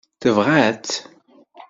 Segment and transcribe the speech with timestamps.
[0.21, 0.93] Tebɣa-tt?